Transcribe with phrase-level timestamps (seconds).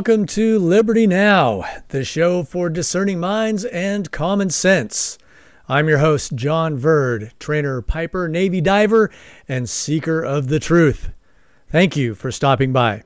[0.00, 5.18] Welcome to Liberty Now, the show for discerning minds and common sense.
[5.68, 9.10] I'm your host, John Verd, trainer, piper, Navy diver,
[9.46, 11.10] and seeker of the truth.
[11.68, 13.02] Thank you for stopping by.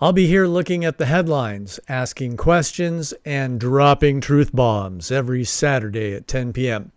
[0.00, 6.14] I'll be here looking at the headlines, asking questions, and dropping truth bombs every Saturday
[6.14, 6.92] at 10 p.m.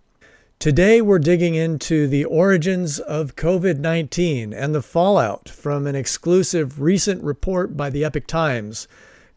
[0.60, 6.80] Today, we're digging into the origins of COVID 19 and the fallout from an exclusive
[6.80, 8.88] recent report by the Epoch Times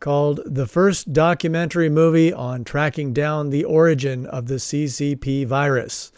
[0.02, 6.10] called The First Documentary Movie on Tracking Down the Origin of the CCP Virus.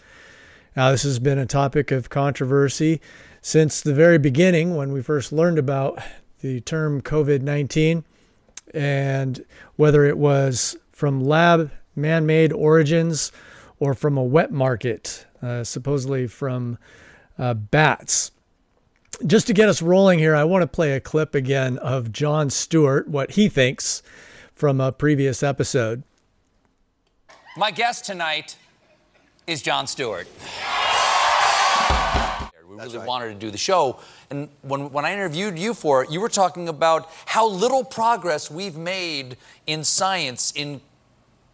[0.74, 3.02] Now, this has been a topic of controversy
[3.42, 5.98] since the very beginning when we first learned about
[6.40, 8.04] the term COVID 19
[8.72, 9.44] and
[9.76, 13.32] whether it was from lab man made origins
[13.80, 16.78] or from a wet market, uh, supposedly from
[17.38, 18.30] uh, bats.
[19.26, 22.50] Just to get us rolling here, I want to play a clip again of Jon
[22.50, 24.02] Stewart, what he thinks
[24.54, 26.02] from a previous episode.
[27.56, 28.56] My guest tonight
[29.46, 30.26] is Jon Stewart.
[32.68, 33.06] We really right.
[33.06, 34.00] wanted to do the show.
[34.30, 38.50] And when, when I interviewed you for it, you were talking about how little progress
[38.50, 40.80] we've made in science in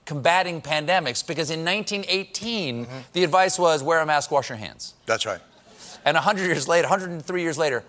[0.07, 2.99] combating pandemics because in 1918, mm-hmm.
[3.13, 4.95] the advice was wear a mask, wash your hands.
[5.05, 5.41] That's right.
[6.05, 7.85] And 100 years later, 103 years later,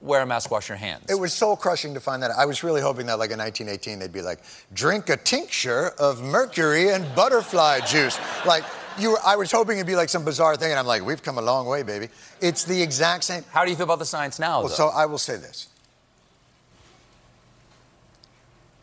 [0.00, 1.06] wear a mask, wash your hands.
[1.08, 2.30] It was soul crushing to find that.
[2.30, 4.40] I was really hoping that, like in 1918, they'd be like,
[4.72, 8.18] drink a tincture of mercury and butterfly juice.
[8.44, 8.64] Like,
[8.98, 11.22] you were, I was hoping it'd be like some bizarre thing, and I'm like, we've
[11.22, 12.08] come a long way, baby.
[12.40, 13.44] It's the exact same.
[13.50, 14.60] How do you feel about the science now?
[14.60, 15.68] Well, so I will say this.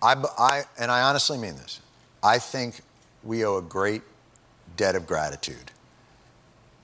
[0.02, 1.80] I, I, and I honestly mean this.
[2.21, 2.82] I think
[3.23, 4.02] we owe a great
[4.76, 5.71] debt of gratitude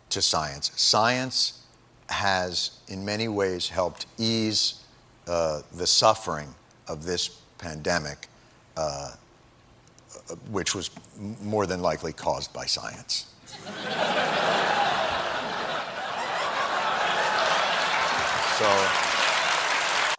[0.09, 0.71] to science.
[0.75, 1.58] Science
[2.09, 4.83] has, in many ways, helped ease
[5.27, 6.53] uh, the suffering
[6.87, 8.27] of this pandemic,
[8.75, 9.11] uh,
[10.51, 10.89] which was
[11.41, 13.27] more than likely caused by science.
[18.57, 19.05] so.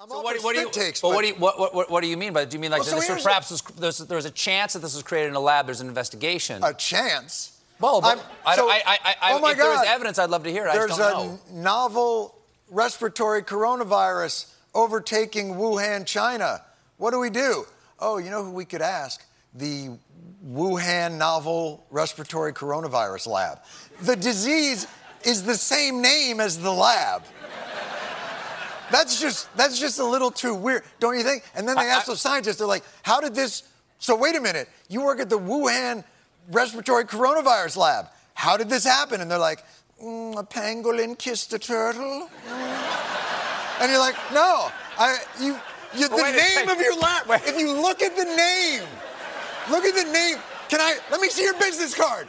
[0.08, 2.32] So what, what, do you, takes, but, what, do you, what, what, do you mean
[2.32, 2.50] by that?
[2.50, 5.04] Do you mean like well, so this perhaps there's, there's a chance that this was
[5.04, 6.64] created in a lab, there's an investigation?
[6.64, 7.59] A chance?
[7.80, 9.64] Well, but I, so, I, I, I, oh my if God.
[9.64, 10.72] there was evidence, I'd love to hear it.
[10.72, 12.34] There's a novel
[12.68, 16.62] respiratory coronavirus overtaking Wuhan, China.
[16.98, 17.64] What do we do?
[17.98, 19.24] Oh, you know who we could ask?
[19.54, 19.91] The
[20.46, 23.58] Wuhan novel respiratory coronavirus lab.
[24.02, 24.86] The disease
[25.24, 27.22] is the same name as the lab.
[28.91, 31.44] That's just that's just a little too weird, don't you think?
[31.54, 33.62] And then they ask those scientists, they're like, "How did this?"
[33.98, 36.02] So wait a minute, you work at the Wuhan
[36.50, 38.06] respiratory coronavirus lab.
[38.34, 39.20] How did this happen?
[39.20, 39.64] And they're like,
[40.02, 43.80] mm, "A pangolin kissed a turtle." Mm.
[43.80, 45.58] and you're like, "No, I you."
[45.94, 47.26] you the name of your lab.
[47.26, 47.40] Wait.
[47.46, 48.82] If you look at the name,
[49.70, 50.36] look at the name.
[50.68, 50.98] Can I?
[51.10, 52.28] Let me see your business card.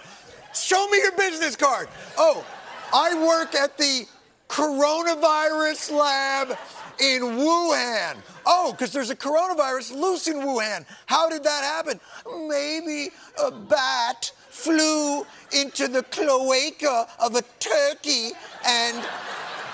[0.53, 1.87] Show me your business card.
[2.17, 2.45] Oh,
[2.93, 4.05] I work at the
[4.49, 6.57] coronavirus lab
[6.99, 8.17] in Wuhan.
[8.45, 10.85] Oh, because there's a coronavirus loose in Wuhan.
[11.05, 11.99] How did that happen?
[12.47, 13.09] Maybe
[13.43, 18.31] a bat flew into the cloaca of a turkey
[18.65, 18.97] and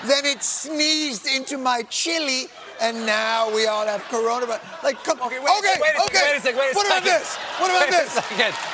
[0.06, 2.46] then it sneezed into my chili
[2.80, 4.82] and now we all have coronavirus.
[4.84, 5.26] Like, come on.
[5.26, 6.22] okay, wait, okay, wait, okay.
[6.30, 7.08] Wait a second, wait a what second.
[7.08, 7.36] about this?
[7.58, 8.14] What about wait this?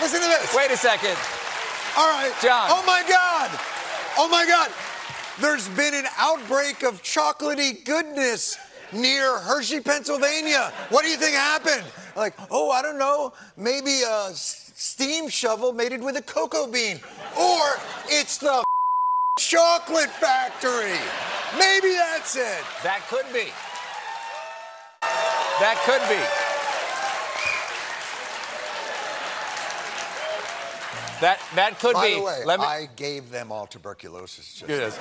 [0.03, 0.55] Listen to this.
[0.55, 1.17] Wait a second.
[1.97, 2.33] All right.
[2.43, 2.67] John.
[2.71, 3.51] Oh my God.
[4.19, 4.71] Oh my God.
[5.41, 8.57] There's been an outbreak of chocolatey goodness
[8.93, 10.73] near Hershey, Pennsylvania.
[10.91, 11.85] What do you think happened?
[12.17, 13.33] Like, oh, I don't know.
[13.57, 17.01] Maybe a steam shovel mated with a cocoa bean.
[17.39, 17.63] Or
[18.07, 18.63] it's the
[19.41, 20.99] chocolate factory.
[21.59, 22.63] Maybe that's it.
[22.85, 23.51] That could be.
[25.61, 26.54] That could be.
[31.25, 32.15] That that could By be.
[32.17, 34.57] By the way, Let me, I gave them all tuberculosis.
[34.57, 34.99] Just yes.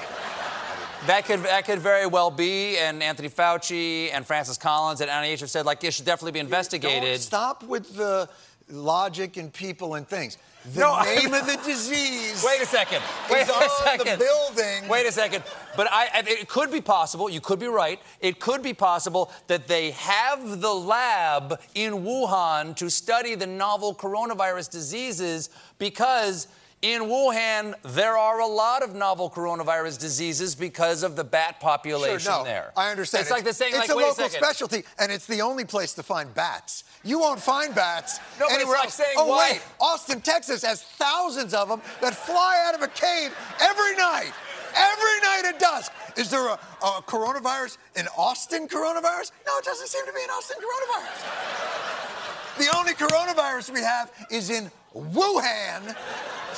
[1.05, 5.41] That could that could very well be, and Anthony Fauci and Francis Collins at NIH
[5.41, 7.03] have said like it should definitely be investigated.
[7.03, 8.29] Don't stop with the
[8.69, 10.37] logic and people and things.
[10.73, 12.43] The no, name of the disease.
[12.45, 13.01] Wait a second.
[13.29, 14.19] Wait a second.
[14.19, 14.89] The building.
[14.89, 15.43] Wait a second.
[15.75, 17.29] But I, it could be possible.
[17.29, 17.99] You could be right.
[18.21, 23.93] It could be possible that they have the lab in Wuhan to study the novel
[23.93, 25.49] coronavirus diseases
[25.79, 26.47] because
[26.83, 32.19] in Wuhan, there are a lot of novel coronavirus diseases because of the bat population
[32.19, 32.73] sure, no, there.
[32.75, 33.21] I understand.
[33.21, 35.63] It's, it's like the saying, it's like, a local a specialty, and it's the only
[35.63, 36.83] place to find bats.
[37.05, 38.95] You won't find bats no, anywhere like else.
[38.95, 39.53] Saying, oh why?
[39.53, 44.33] wait, Austin, Texas has thousands of them that fly out of a cave every night,
[44.75, 45.93] every night at dusk.
[46.17, 49.31] Is there a, a coronavirus in Austin coronavirus?
[49.47, 52.57] No, it doesn't seem to be an Austin coronavirus.
[52.57, 55.95] the only coronavirus we have is in Wuhan.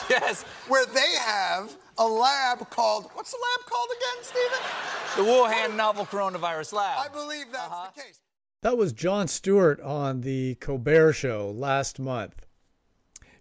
[0.09, 0.43] Yes.
[0.67, 5.25] Where they have a lab called, what's the lab called again, Stephen?
[5.25, 6.99] The Wuhan Novel Coronavirus Lab.
[6.99, 7.89] I believe that's uh-huh.
[7.95, 8.19] the case.
[8.61, 12.45] That was Jon Stewart on the Colbert Show last month.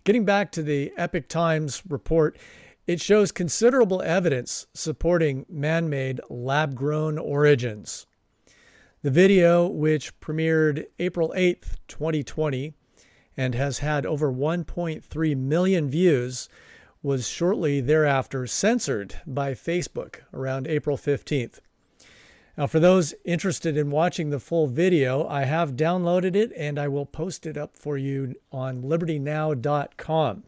[0.05, 2.37] Getting back to the Epoch Times report,
[2.87, 8.07] it shows considerable evidence supporting man made lab grown origins.
[9.01, 12.75] The video, which premiered April 8th, 2020,
[13.37, 16.49] and has had over 1.3 million views,
[17.03, 21.61] was shortly thereafter censored by Facebook around April 15th.
[22.57, 26.89] Now, for those interested in watching the full video, I have downloaded it and I
[26.89, 30.45] will post it up for you on libertynow.com.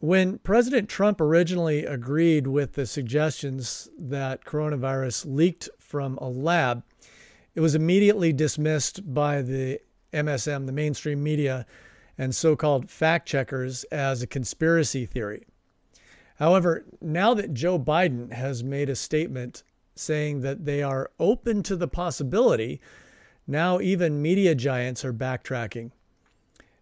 [0.00, 6.84] When President Trump originally agreed with the suggestions that coronavirus leaked from a lab,
[7.56, 9.80] it was immediately dismissed by the
[10.12, 11.66] MSM, the mainstream media,
[12.16, 15.46] and so called fact checkers as a conspiracy theory.
[16.36, 19.62] However, now that Joe Biden has made a statement
[19.94, 22.80] saying that they are open to the possibility,
[23.46, 25.90] now even media giants are backtracking.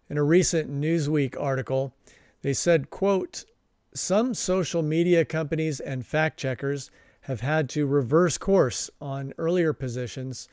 [0.09, 1.93] In a recent Newsweek article,
[2.41, 3.45] they said, quote,
[3.93, 6.91] some social media companies and fact checkers
[7.21, 10.47] have had to reverse course on earlier positions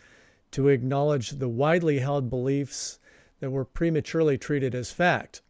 [0.55, 3.01] to acknowledge the widely held beliefs
[3.41, 5.43] that were prematurely treated as fact.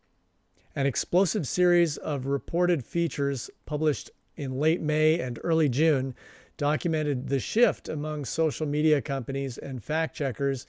[0.75, 6.15] An explosive series of reported features published in late May and early June
[6.57, 10.67] documented the shift among social media companies and fact checkers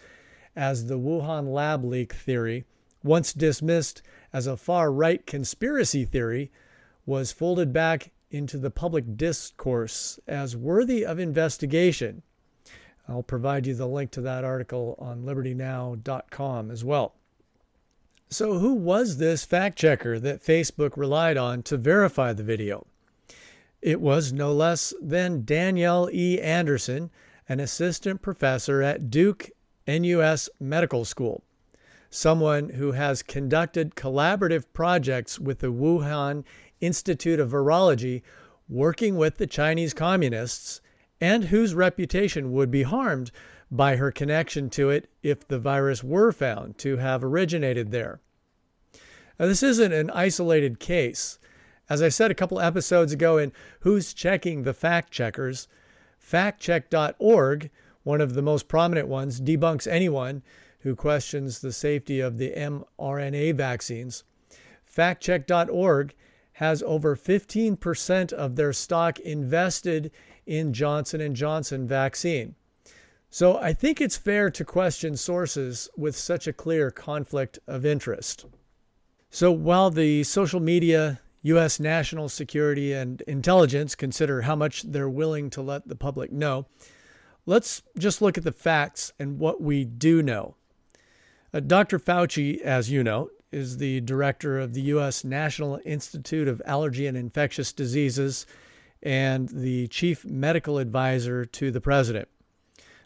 [0.54, 2.66] as the Wuhan lab leak theory,
[3.04, 4.02] once dismissed
[4.34, 6.52] as a far right conspiracy theory,
[7.06, 12.22] was folded back into the public discourse as worthy of investigation.
[13.07, 17.13] I'll provide you the link to that article on libertynow.com as well.
[18.30, 22.88] So, who was this fact checker that Facebook relied on to verify the video?
[23.81, 26.42] It was no less than Danielle E.
[26.42, 27.12] Anderson,
[27.48, 29.52] an assistant professor at Duke
[29.88, 31.44] NUS Medical School,
[32.10, 36.44] someone who has conducted collaborative projects with the Wuhan
[36.81, 38.24] Institute of Virology,
[38.68, 40.81] working with the Chinese communists,
[41.25, 43.31] and whose reputation would be harmed
[43.72, 48.19] by her connection to it if the virus were found to have originated there.
[49.39, 51.39] Now, this isn't an isolated case.
[51.89, 55.68] As I said a couple episodes ago in Who's Checking the Fact Checkers,
[56.24, 57.71] factcheck.org,
[58.04, 60.44] one of the most prominent ones, debunks anyone
[60.81, 64.24] who questions the safety of the mRNA vaccines.
[64.95, 66.13] Factcheck.org
[66.54, 70.12] has over 15% of their stock invested
[70.45, 72.56] in Johnson & Johnson vaccine.
[73.30, 78.45] So I think it's fair to question sources with such a clear conflict of interest.
[79.30, 81.80] So while the social media, U.S.
[81.80, 86.66] national security, and intelligence consider how much they're willing to let the public know,
[87.45, 90.56] let's just look at the facts and what we do know.
[91.54, 91.99] Uh, Dr.
[91.99, 95.23] Fauci, as you know, is the director of the U.S.
[95.23, 98.45] National Institute of Allergy and Infectious Diseases
[99.06, 102.28] and the chief medical advisor to the president.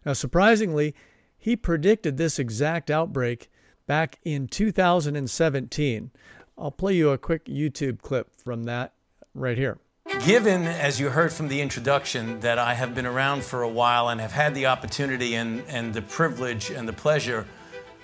[0.06, 0.96] Now, surprisingly,
[1.38, 3.52] he predicted this exact outbreak
[3.86, 6.12] back in 2017.
[6.58, 8.94] I'll play you a quick YouTube clip from that
[9.34, 9.78] right here.
[10.26, 14.10] Given, as you heard from the introduction, that I have been around for a while
[14.10, 17.46] and have had the opportunity and, and the privilege and the pleasure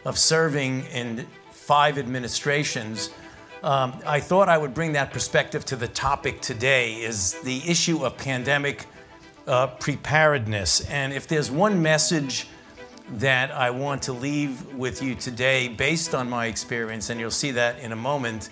[0.05, 3.09] of serving in five administrations,
[3.65, 8.05] um, I thought I would bring that perspective to the topic today is the issue
[8.05, 8.85] of pandemic
[9.47, 10.81] uh, preparedness.
[10.81, 12.47] And if there's one message
[13.13, 17.49] that I want to leave with you today, based on my experience, and you'll see
[17.51, 18.49] that in a moment,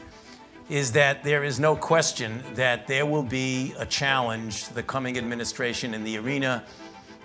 [0.67, 5.93] is that there is no question that there will be a challenge the coming administration
[5.93, 6.63] in the arena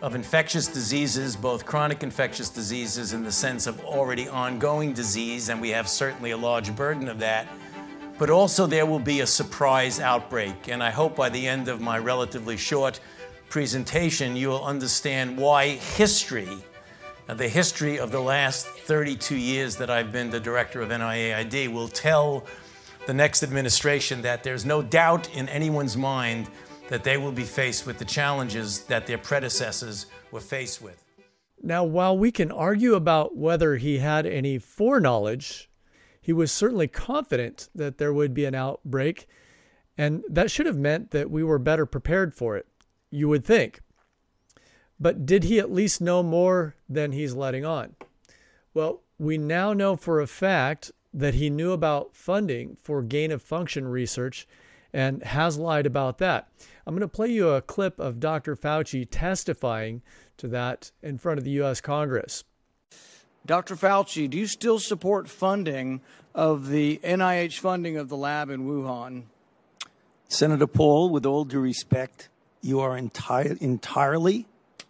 [0.02, 5.58] of infectious diseases, both chronic infectious diseases in the sense of already ongoing disease, and
[5.58, 7.48] we have certainly a large burden of that.
[8.18, 10.68] But also, there will be a surprise outbreak.
[10.68, 13.00] And I hope by the end of my relatively short
[13.48, 16.58] presentation, you will understand why history
[17.28, 21.70] uh, the history of the last 32 years that I've been the director of NIAID
[21.70, 22.46] will tell
[23.06, 26.48] the next administration that there's no doubt in anyone's mind
[26.88, 31.04] that they will be faced with the challenges that their predecessors were faced with.
[31.62, 35.67] Now, while we can argue about whether he had any foreknowledge,
[36.28, 39.26] he was certainly confident that there would be an outbreak
[39.96, 42.66] And that should have meant that we were better prepared for it,
[43.10, 43.80] you would think.
[45.00, 47.96] But did he at least know more than he's letting on?
[48.74, 53.40] Well, we now know for a fact that he knew about funding for gain of
[53.40, 54.46] function research
[54.92, 56.52] and has lied about that.
[56.86, 58.54] I'm going to play you a clip of Dr.
[58.54, 60.02] Fauci testifying
[60.36, 61.80] to that in front of the U.S.
[61.80, 62.44] Congress.
[63.48, 63.76] Dr.
[63.76, 66.02] Fauci, do you still support funding
[66.34, 69.22] of the NIH funding of the lab in Wuhan?
[70.28, 72.28] Senator Paul, with all due respect,
[72.60, 74.46] you are enti- entirely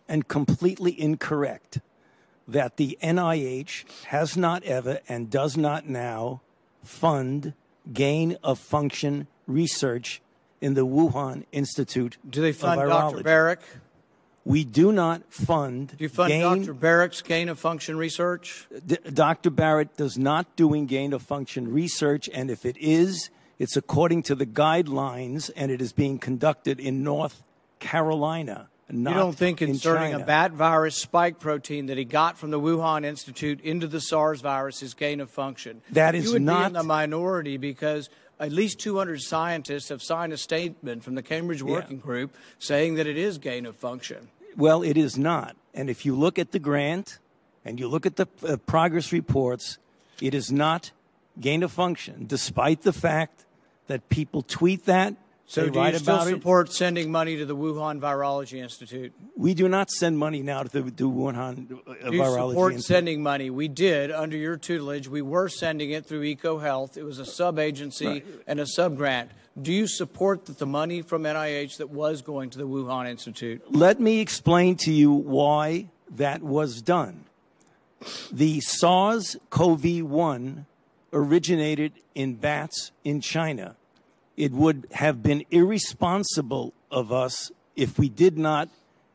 [0.09, 1.79] and completely incorrect
[2.49, 6.41] that the NIH has not ever and does not now
[6.83, 7.55] fund
[7.93, 10.21] gain of function research
[10.61, 12.19] in the Wuhan Institute.
[12.29, 13.23] Do they fund Dr.
[13.23, 13.59] Baric?
[14.49, 15.93] We do not fund.
[15.99, 16.73] Do you fund gain, Dr.
[16.73, 18.67] Baric's gain of function research?
[18.87, 19.51] D- Dr.
[19.51, 23.29] Baric does not doing gain of function research, and if it is,
[23.59, 27.43] it's according to the guidelines, and it is being conducted in North
[27.79, 28.71] Carolina.
[28.91, 32.51] Not you don't think inserting in a bat virus spike protein that he got from
[32.51, 35.83] the Wuhan Institute into the SARS virus is gain of function?
[35.91, 38.09] That is you would not be in the minority because
[38.41, 42.03] at least 200 scientists have signed a statement from the Cambridge Working yeah.
[42.03, 44.29] Group saying that it is gain of function.
[44.57, 45.57] Well, it is not.
[45.75, 47.19] And if you look at the grant
[47.65, 49.79] and you look at the uh, progress reports,
[50.21, 50.91] it is not
[51.41, 53.45] gain of function, despite the fact
[53.87, 55.15] that people tweet that.
[55.51, 59.15] So, they do you still support sending money to the Wuhan Virology Institute?
[59.35, 62.73] We do not send money now to the, the Wuhan uh, do you Virology support
[62.75, 62.85] Institute.
[62.97, 63.49] sending money?
[63.49, 65.09] We did under your tutelage.
[65.09, 66.99] We were sending it through EcoHealth.
[66.99, 68.27] It was a sub agency Right.
[68.47, 69.31] and a sub grant.
[69.61, 73.63] Do you support that the money from NIH that was going to the Wuhan Institute?
[73.75, 77.25] Let me explain to you why that was done.
[78.31, 80.67] The SARS CoV 1
[81.15, 83.77] originated in bats in China.
[84.39, 88.69] It would have been irresponsible of us if we did not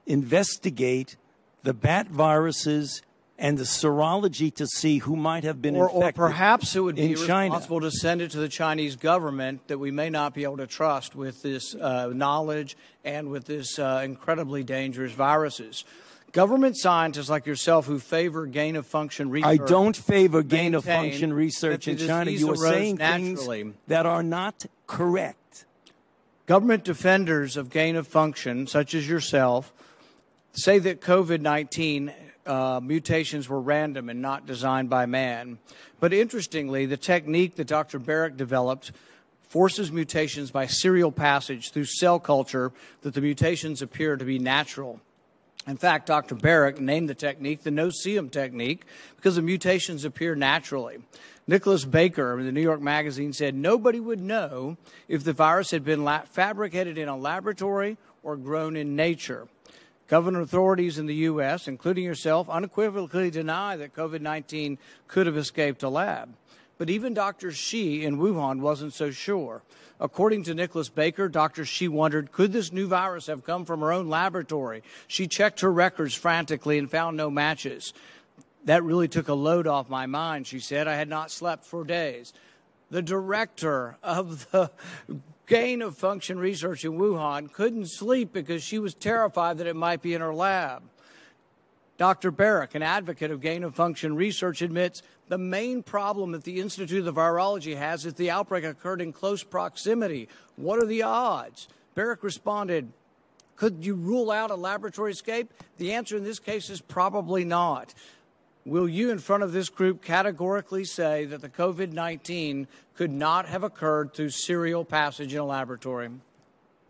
[0.06, 1.16] investigate
[1.64, 3.02] the bat viruses
[3.40, 7.16] and the serology to see who might have been Or, or perhaps it would be
[7.16, 10.68] responsible to send it to the Chinese government that we may not be able to
[10.68, 12.76] trust with this uh, knowledge
[13.06, 15.86] and with this uh, incredibly dangerous viruses.
[16.34, 19.48] Government scientists like yourself who favor gain of function research.
[19.48, 22.32] I don't favor gain of function research in China.
[22.32, 23.62] You are saying naturally.
[23.62, 25.66] things that are not correct.
[26.48, 29.72] Government defenders of gain of function, such as yourself,
[30.54, 32.12] say that COVID 19
[32.48, 35.60] uh, mutations were random and not designed by man.
[36.00, 38.00] But interestingly, the technique that Dr.
[38.00, 38.92] Baric developed
[39.44, 42.72] forces mutations by serial passage through cell culture
[43.04, 45.00] that the mutations appear to be natural.
[45.66, 46.36] In fact, Dr.
[46.36, 50.98] Baric named the technique the no-see-um technique because the mutations appear naturally.
[51.48, 54.78] Nicholson Baker in the New York Magazine said nobody would know
[55.08, 59.48] if the virus had been fabricated in a laboratory or grown in nature.
[60.08, 64.78] Government authorities in the U.S., including yourself, unequivocally deny that COVID 19
[65.08, 66.34] could have escaped a lab.
[66.78, 67.52] But even Dr.
[67.52, 69.62] Shi in Wuhan wasn't so sure.
[70.00, 71.66] According to Nicholson Baker, Dr.
[71.66, 74.84] Shi wondered could this new virus have come from her own laboratory?
[75.08, 77.94] She checked her records frantically and found no matches.
[78.66, 80.88] That really took a load off my mind, she said.
[80.88, 82.34] I had not slept for days.
[82.90, 84.72] The director of the
[85.48, 90.02] gain of function research in Wuhan couldn't sleep because she was terrified that it might
[90.02, 90.84] be in her lab.
[91.98, 92.32] Dr.
[92.32, 97.08] Baric, an advocate of gain of function research, admits the main problem that the Institute
[97.08, 100.28] of Virology has is the outbreak occurred in close proximity.
[100.56, 101.68] What are the odds?
[101.96, 102.92] Baric responded,
[103.56, 105.54] Could you rule out a laboratory escape?
[105.78, 107.94] The answer in this case is probably not.
[108.66, 113.46] Will you, in front of this group, categorically say that the COVID 19 could not
[113.48, 116.10] have occurred through serial passage in a laboratory?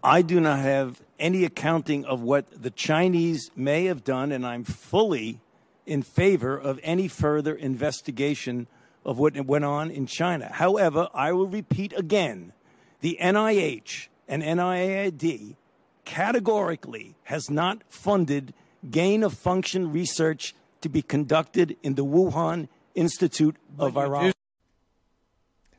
[0.03, 4.65] I do not have any accounting of what the Chinese may have done, and I'm
[4.65, 5.39] fully
[5.85, 8.67] in favor of any further investigation
[9.05, 10.49] of what went on in China.
[10.51, 12.53] However, I will repeat again
[13.01, 15.55] the NIH and NIAID
[16.05, 18.53] categorically has not funded
[18.89, 24.33] gain of function research to be conducted in the Wuhan Institute of Virology.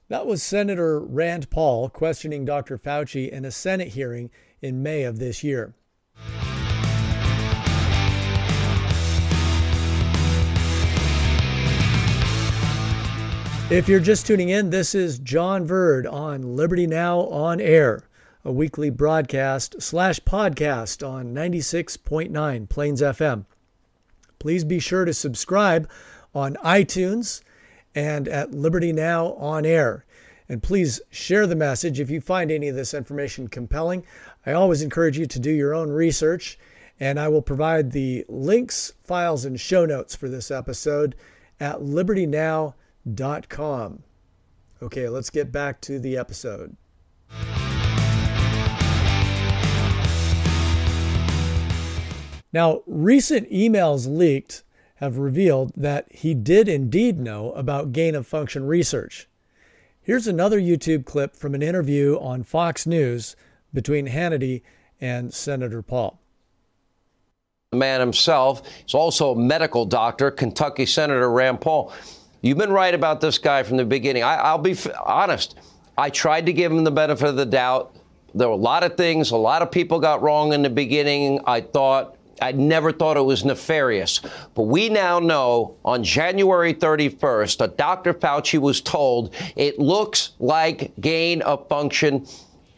[0.09, 2.79] That was Senator Rand Paul questioning Dr.
[2.79, 4.31] Fauci in a Senate hearing
[4.61, 5.75] in May of this year.
[13.71, 18.03] If you're just tuning in, this is John Verd on Liberty Now on Air,
[18.45, 23.47] a weekly broadcast slash podcast on 96.9 Plains FM.
[24.39, 25.89] Please be sure to subscribe
[26.35, 27.41] on iTunes
[27.95, 30.05] and at Liberty Now on Air.
[30.47, 34.05] And please share the message if you find any of this information compelling.
[34.45, 36.59] I always encourage you to do your own research,
[37.01, 41.15] and I will provide the links, files, and show notes for this episode
[41.59, 41.81] at
[43.07, 44.03] libertynow.com.
[44.83, 46.77] Okay, let's get back to the episode.
[52.53, 54.63] Now, recent emails leaked
[54.97, 59.29] have revealed that he did indeed know about gain of function research.
[60.01, 63.35] Here's another YouTube clip from an interview on Fox News
[63.73, 64.63] between Hannity
[65.01, 66.21] and Senator Paul.
[67.73, 71.93] The man himself is also a medical doctor, Kentucky Senator Rand Paul.
[72.45, 74.23] You've been right about this guy from the beginning.
[74.23, 75.57] I, will be f- honest.
[75.97, 77.97] I tried to give him the benefit of the doubt.
[78.35, 81.41] There were a lot of things, a lot of people got wrong in the beginning.
[81.47, 84.21] I thought I never thought it was nefarious.
[84.55, 88.13] But we now know on January 31st that Dr.
[88.13, 92.27] Fauci was told it looks like gain of function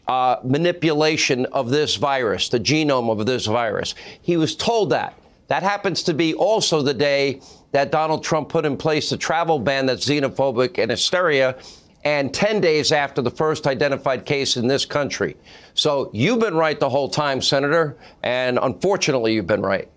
[0.07, 3.95] uh, manipulation of this virus, the genome of this virus.
[4.21, 5.13] He was told that.
[5.47, 7.41] That happens to be also the day
[7.77, 11.55] that Donald Trump put in place the travel ban that's xenophobic and hysteria
[12.03, 15.37] and 10 days after the first identified case in this country.
[15.75, 19.87] So you've been right the whole time, Senator, and unfortunately, you've been right.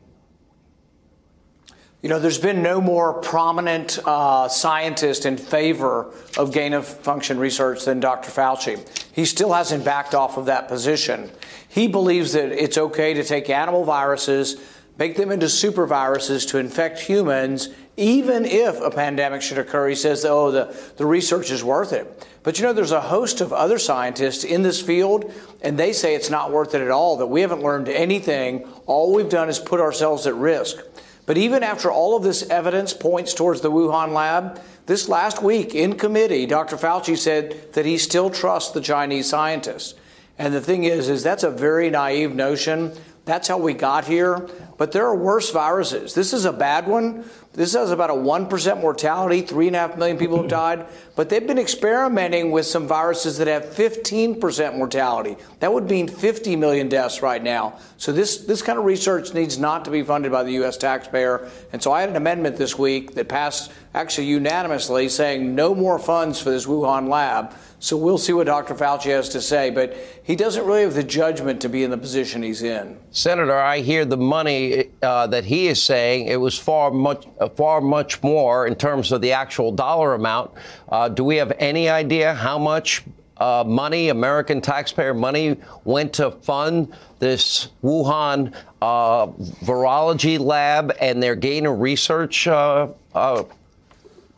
[2.02, 7.38] You know, there's been no more prominent uh, scientist in favor of gain of function
[7.38, 8.30] research than Dr.
[8.30, 8.86] Fauci.
[9.14, 11.30] He still hasn't backed off of that position.
[11.68, 14.60] He believes that it's okay to take animal viruses,
[15.00, 20.26] make them into superviruses to infect humans, even if a pandemic should occur, he says,
[20.26, 22.28] oh, the, the research is worth it.
[22.42, 26.14] But you know, there's a host of other scientists in this field, and they say
[26.14, 28.68] it's not worth it at all, that we haven't learned anything.
[28.84, 30.76] All we've done is put ourselves at risk.
[31.24, 35.74] But even after all of this evidence points towards the Wuhan lab, this last week
[35.74, 36.76] in committee, Dr.
[36.76, 39.94] Fauci said that he still trusts the Chinese scientists.
[40.40, 42.92] And the thing is, is that's a very naive notion.
[43.24, 44.48] That's how we got here.
[44.78, 46.14] But there are worse viruses.
[46.14, 47.24] This is a bad one.
[47.52, 49.42] This has about a 1% mortality.
[49.42, 50.86] Three and a half million people have died.
[51.16, 55.36] But they've been experimenting with some viruses that have 15% mortality.
[55.58, 57.78] That would mean 50 million deaths right now.
[57.98, 60.76] So this, this kind of research needs not to be funded by the U.S.
[60.76, 61.50] taxpayer.
[61.72, 65.98] And so I had an amendment this week that passed actually unanimously saying no more
[65.98, 67.54] funds for this Wuhan lab.
[67.82, 68.74] So we'll see what Dr.
[68.74, 71.96] Fauci has to say, but he doesn't really have the judgment to be in the
[71.96, 72.98] position he's in.
[73.10, 77.48] Senator, I hear the money uh, that he is saying it was far much, uh,
[77.48, 80.50] far much more in terms of the actual dollar amount.
[80.90, 83.02] Uh, do we have any idea how much
[83.38, 89.28] uh, money, American taxpayer money, went to fund this Wuhan uh,
[89.64, 93.44] virology lab and their gain of research uh, uh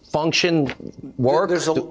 [0.05, 0.72] function
[1.16, 1.48] work?
[1.48, 1.85] There's a,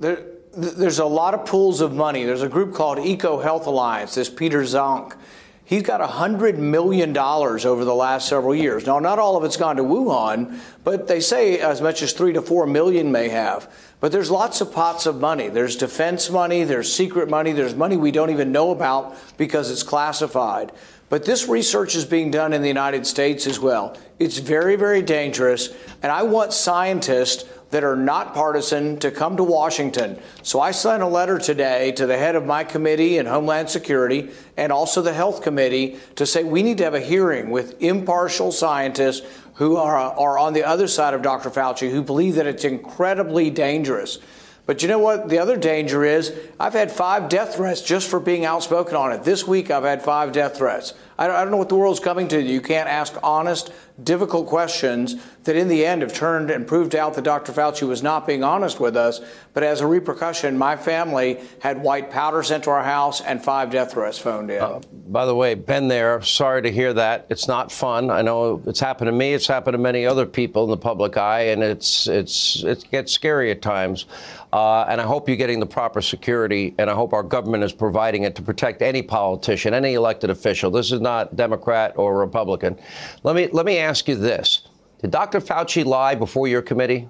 [0.00, 0.24] there,
[0.56, 2.24] there's a lot of pools of money.
[2.24, 5.16] There's a group called EcoHealth Alliance, this Peter Daszak.
[5.64, 8.86] He's got $100 million over the last several years.
[8.86, 12.32] Now, not all of it's gone to Wuhan, but they say as much as three
[12.34, 13.70] to four million may have.
[13.98, 15.48] But there's lots of pots of money.
[15.48, 19.82] There's defense money, there's secret money, there's money we don't even know about because it's
[19.82, 20.70] classified.
[21.08, 23.96] But this research is being done in the United States as well.
[24.20, 25.74] It's very, very dangerous.
[26.02, 30.18] And I want scientists that are not partisan to come to Washington.
[30.42, 34.30] So I sent a letter today to the head of my committee in Homeland Security
[34.56, 38.52] and also the Health Committee to say we need to have a hearing with impartial
[38.52, 41.50] scientists who are, are on the other side of Dr.
[41.50, 44.18] Fauci who believe that it's incredibly dangerous.
[44.66, 45.28] But you know what?
[45.28, 49.22] The other danger is I've had five death threats just for being outspoken on it.
[49.22, 50.92] This week I've had five death threats.
[51.16, 52.42] I don't know what the world's coming to.
[52.42, 55.16] You can't ask honest, difficult questions
[55.46, 57.52] that in the end have turned and proved out that Dr.
[57.52, 59.20] Fauci was not being honest with us.
[59.54, 63.70] But as a repercussion, my family had white powder sent to our house and five
[63.70, 64.60] death threats phoned in.
[64.60, 66.20] Uh, by the way, been there.
[66.22, 67.26] Sorry to hear that.
[67.30, 68.10] It's not fun.
[68.10, 69.32] I know it's happened to me.
[69.32, 73.12] It's happened to many other people in the public eye, and it's it's it gets
[73.12, 74.06] scary at times.
[74.52, 77.72] Uh, and I hope you're getting the proper security, and I hope our government is
[77.72, 80.70] providing it to protect any politician, any elected official.
[80.70, 82.78] This is not Democrat or Republican.
[83.22, 84.68] Let me let me ask you this:
[85.06, 85.40] Did Dr.
[85.40, 87.08] Fauci lie before your committee?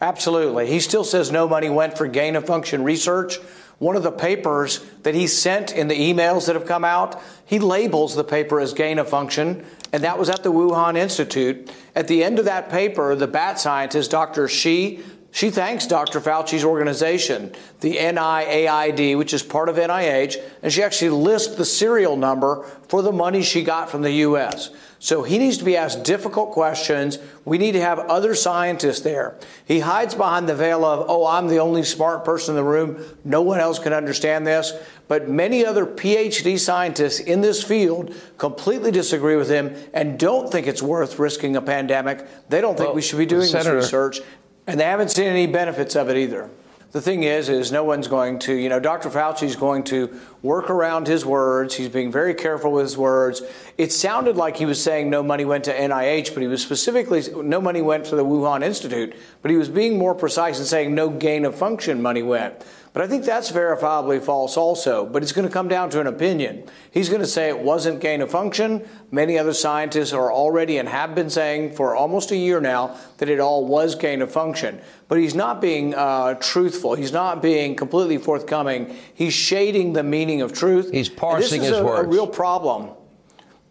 [0.00, 0.66] Absolutely.
[0.66, 3.36] He still says no money went for gain of function research.
[3.78, 7.60] One of the papers that he sent in the emails that have come out, he
[7.60, 11.70] labels the paper as gain of function, and that was at the Wuhan Institute.
[11.94, 14.48] At the end of that paper, the bat scientist, Dr.
[14.48, 16.18] Shi, She thanks Dr.
[16.18, 22.16] Fauci's organization, the NIAID, which is part of NIH, and she actually lists the serial
[22.16, 24.70] number for the money she got from the U.S.
[25.06, 27.20] So he needs to be asked difficult questions.
[27.44, 29.36] We need to have other scientists there.
[29.64, 33.04] He hides behind the veil of, oh, I'm the only smart person in the room.
[33.24, 34.72] No one else can understand this.
[35.06, 40.66] But many other PhD scientists in this field completely disagree with him and don't think
[40.66, 42.26] it's worth risking a pandemic.
[42.48, 44.22] They don't think Well, we should be doing Senator- this research.
[44.66, 46.50] And they haven't seen any benefits of it either.
[46.90, 49.10] The thing is, is no one's going to, you know, Dr.
[49.10, 51.74] Fauci's going to work around his words.
[51.74, 53.42] He's being very careful with his words.
[53.76, 57.22] It sounded like he was saying no money went to NIH, but he was specifically
[57.42, 59.14] no money went to the Wuhan Institute.
[59.42, 62.64] But he was being more precise and saying no gain of function money went.
[62.96, 65.04] But I think that's verifiably false also.
[65.04, 66.64] But it's going to come down to an opinion.
[66.90, 68.88] He's going to say it wasn't gain of function.
[69.10, 73.28] Many other scientists are already and have been saying for almost a year now that
[73.28, 74.80] it all was gain of function.
[75.08, 76.94] But he's not being uh, truthful.
[76.94, 78.96] He's not being completely forthcoming.
[79.12, 80.90] He's shading the meaning of truth.
[80.92, 82.06] He's parsing this is his a, words.
[82.06, 82.90] a real problem.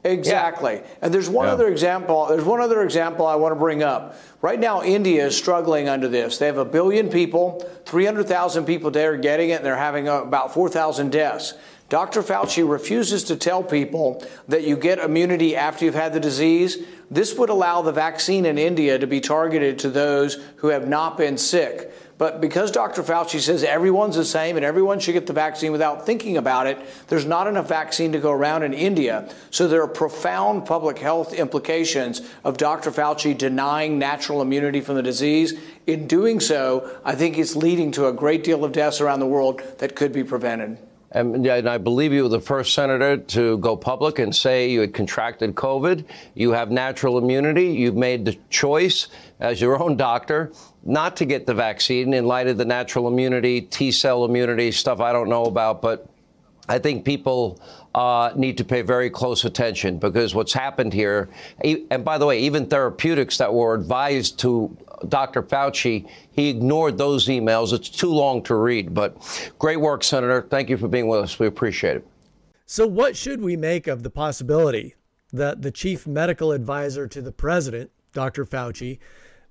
[0.03, 0.81] Exactly.
[1.01, 1.53] And there's one Yeah.
[1.53, 2.27] other example.
[2.27, 4.15] There's one other example I want to bring up.
[4.41, 6.37] Right now, India is struggling under this.
[6.37, 10.21] They have a billion people, 300,000 people there are getting it, and they're having uh,
[10.21, 11.55] about 4,000 deaths.
[11.89, 12.21] Dr.
[12.21, 16.77] Fauci refuses to tell people that you get immunity after you've had the disease.
[17.09, 21.17] This would allow the vaccine in India to be targeted to those who have not
[21.17, 21.91] been sick.
[22.17, 23.03] But because Dr.
[23.03, 26.77] Fauci says everyone's the same and everyone should get the vaccine without thinking about it,
[27.07, 29.29] there's not enough vaccine to go around in India.
[29.51, 32.91] So there are profound public health implications of Dr.
[32.91, 35.59] Fauci denying natural immunity from the disease.
[35.87, 39.27] In doing so, I think it's leading to a great deal of deaths around the
[39.27, 40.77] world that could be prevented.
[41.11, 44.69] Um, and, and I believe you were the first senator to go public and say
[44.69, 46.05] you had contracted COVID.
[46.33, 47.67] You have natural immunity.
[47.67, 49.07] You've made the choice
[49.39, 50.51] as your own doctor
[50.85, 54.99] not to get the vaccine in light of the natural immunity, T cell immunity, stuff
[54.99, 55.81] I don't know about.
[55.81, 56.07] But
[56.69, 57.59] I think people
[57.95, 61.29] uh, need to pay very close attention because what's happened here,
[61.63, 64.75] and by the way, even therapeutics that were advised to
[65.09, 65.43] Dr.
[65.43, 67.73] Fauci, he ignored those emails.
[67.73, 68.93] It's too long to read.
[68.93, 70.45] But great work, Senator.
[70.49, 71.39] Thank you for being with us.
[71.39, 72.07] We appreciate it.
[72.67, 74.95] So, what should we make of the possibility
[75.31, 78.45] that the chief medical advisor to the president, Dr.
[78.45, 78.99] Fauci,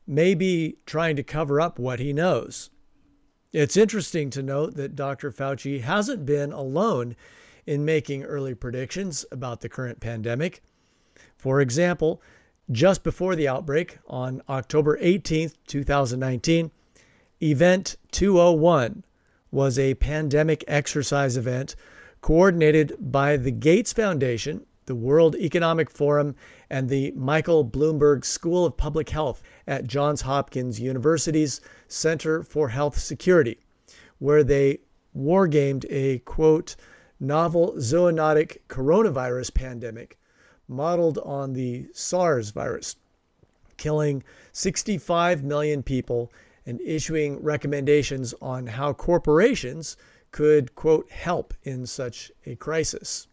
[0.07, 2.71] may be trying to cover up what he knows?
[3.53, 5.31] It's interesting to note that Dr.
[5.31, 7.15] Fauci hasn't been alone
[7.67, 10.63] in making early predictions about the current pandemic.
[11.37, 12.21] For example,
[12.71, 16.71] just before the outbreak on October 18th, 2019,
[17.43, 19.05] Event 201
[19.51, 21.77] was a pandemic exercise event
[22.21, 26.35] coordinated by the Gates Foundation, the World Economic Forum,
[26.71, 32.99] and the Michael Bloomberg School of Public Health at Johns Hopkins University's Center for Health
[32.99, 33.59] Security,
[34.19, 34.79] where they
[35.17, 36.77] wargamed a quote,
[37.21, 40.19] novel zoonotic coronavirus pandemic
[40.69, 42.97] modeled on the SARS virus,
[43.77, 44.23] killing
[44.53, 46.33] 65 million people
[46.67, 49.97] and issuing recommendations on how corporations
[50.31, 53.29] could, quote, help in such a crisis.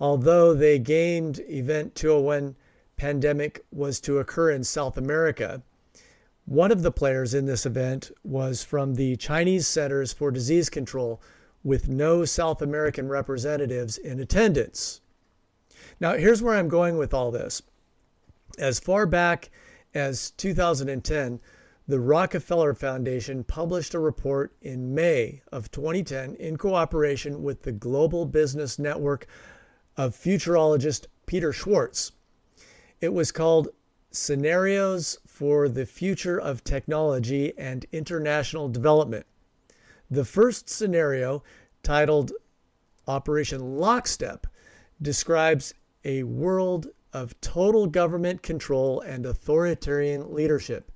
[0.00, 2.56] Although they gamed Event 201
[3.02, 5.60] pandemic was to occur in South America,
[6.44, 11.20] one of the players in this event was from the Chinese Centers for Disease Control
[11.64, 15.00] with no South American representatives in attendance.
[15.98, 17.62] Now, here's where I'm going with all this.
[18.56, 19.50] As far back
[19.92, 21.40] as 2010,
[21.88, 28.26] the Rockefeller Foundation published a report in May of 2010 in cooperation with the Global
[28.26, 29.26] Business Network
[29.96, 32.12] of futurologist Peter Schwartz.
[33.02, 33.70] It was called
[34.12, 39.26] Scenarios for the Future of Technology and International Development.
[40.08, 41.42] The first scenario,
[41.82, 42.30] titled
[43.08, 44.46] Operation Lockstep,
[45.02, 50.92] describes a world of total government control and authoritarian leadership.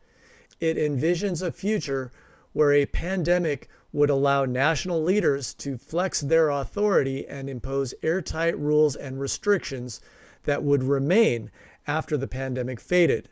[0.61, 2.13] It envisions a future
[2.53, 8.95] where a pandemic would allow national leaders to flex their authority and impose airtight rules
[8.95, 10.01] and restrictions
[10.45, 11.51] that would remain
[11.87, 13.29] after the pandemic faded.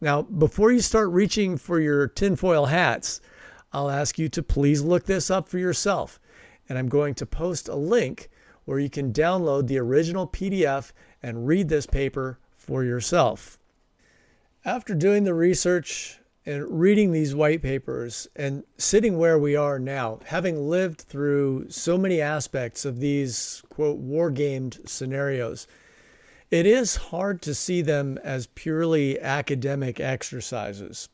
[0.00, 3.20] Now, before you start reaching for your tinfoil hats,
[3.72, 6.18] I'll ask you to please look this up for yourself.
[6.68, 8.28] And I'm going to post a link
[8.64, 13.58] where you can download the original PDF and read this paper for yourself.
[14.64, 20.20] After doing the research and reading these white papers and sitting where we are now,
[20.26, 25.66] having lived through so many aspects of these, quote, war gamed scenarios,
[26.52, 31.08] it is hard to see them as purely academic exercises.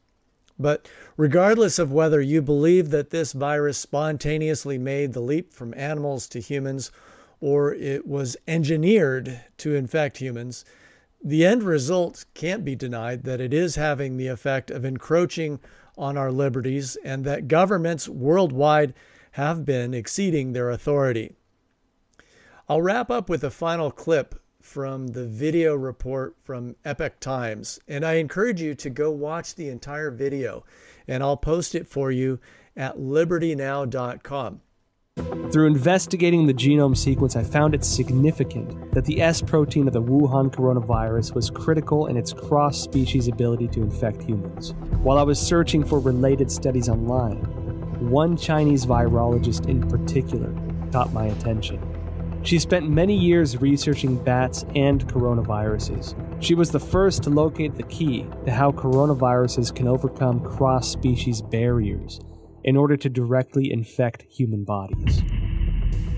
[0.59, 6.27] But regardless of whether you believe that this virus spontaneously made the leap from animals
[6.31, 6.91] to humans
[7.41, 10.65] or it was engineered to infect humans,
[11.23, 15.61] the end result can't be denied that it is having the effect of encroaching
[15.97, 18.93] on our liberties and that governments worldwide
[19.33, 21.37] have been exceeding their authority.
[22.69, 24.35] I'll wrap up with a final clip
[24.69, 27.81] from the video report from Epoch Times.
[27.89, 30.63] And I encourage you to go watch the entire video,
[31.09, 32.39] and I'll post it for you
[32.77, 34.61] at libertynow.com.
[35.51, 40.03] Through investigating the genome sequence, I found it significant that the S protein of the
[40.03, 44.75] Wuhan coronavirus was critical in its cross species ability to infect humans.
[45.03, 47.39] While I was searching for related studies online,
[48.11, 50.55] one Chinese virologist in particular
[50.93, 51.98] caught my attention.
[52.49, 56.15] She spent many years researching bats and coronaviruses.
[56.43, 61.43] She was the first to locate the key to how coronaviruses can overcome cross species
[61.43, 62.19] barriers
[62.65, 65.21] in order to directly infect human bodies.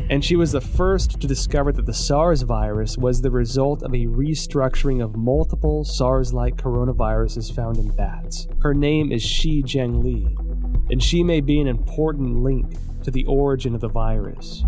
[0.09, 3.93] And she was the first to discover that the SARS virus was the result of
[3.93, 8.47] a restructuring of multiple SARS like coronaviruses found in bats.
[8.63, 10.33] Her name is Shi Zhengli,
[10.93, 14.63] and she may be an important link to the origin of the virus.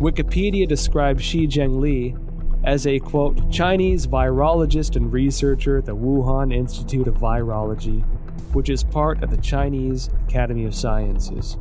[0.00, 2.18] Wikipedia describes Shi Zhengli
[2.64, 8.02] as a quote Chinese virologist and researcher at the Wuhan Institute of Virology,
[8.54, 11.56] which is part of the Chinese Academy of Sciences.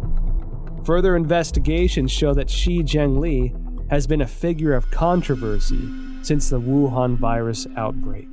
[0.83, 3.53] Further investigations show that Shi Zhengli
[3.89, 5.89] has been a figure of controversy
[6.23, 8.27] since the Wuhan virus outbreak.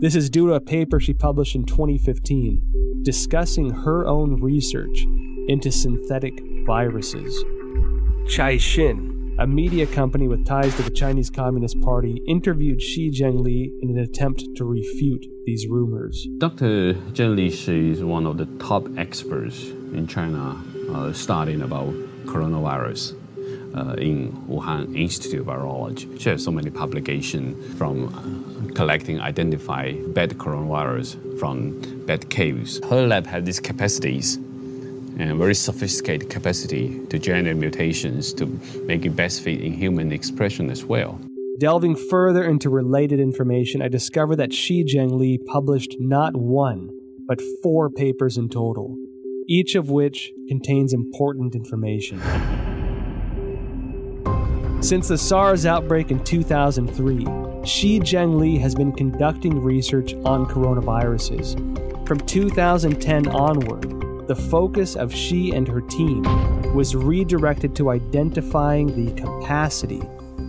[0.00, 5.06] This is due to a paper she published in 2015 discussing her own research
[5.46, 7.44] into synthetic viruses.
[8.26, 13.90] Caixin, a media company with ties to the Chinese Communist Party, interviewed Shi Zhengli in
[13.90, 16.26] an attempt to refute these rumors.
[16.38, 16.94] Dr.
[17.12, 17.46] Zheng Li
[17.90, 21.92] is one of the top experts in China uh, studying about
[22.26, 23.14] coronavirus.
[23.74, 26.18] Uh, in Wuhan Institute of Virology.
[26.18, 32.80] She has so many publications from uh, collecting, identify bad coronavirus from bad caves.
[32.88, 34.38] Her lab has these capacities
[35.18, 38.46] and very sophisticated capacity to generate mutations to
[38.84, 41.20] make it best fit in human expression as well.
[41.58, 46.90] Delving further into related information, I discovered that Shi Zhengli published not one,
[47.26, 48.96] but four papers in total,
[49.48, 52.20] each of which contains important information.
[54.80, 57.26] Since the SARS outbreak in 2003,
[57.64, 61.56] Shi Zhengli has been conducting research on coronaviruses.
[62.06, 63.97] From 2010 onward,
[64.28, 66.22] the focus of she and her team
[66.74, 70.02] was redirected to identifying the capacity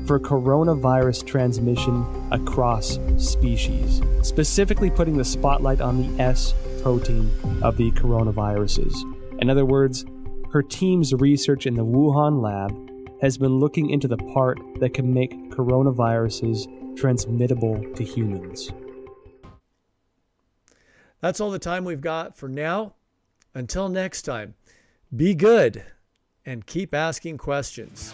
[0.06, 7.32] for coronavirus transmission across species, specifically putting the spotlight on the S protein
[7.64, 8.94] of the coronaviruses.
[9.42, 10.04] In other words,
[10.52, 15.14] her team's research in the Wuhan lab has been looking into the part that can
[15.14, 18.72] make coronaviruses transmittable to humans.
[21.22, 22.96] That's all the time we've got for now.
[23.54, 24.56] Until next time,
[25.16, 25.84] be good
[26.46, 28.14] and keep asking questions.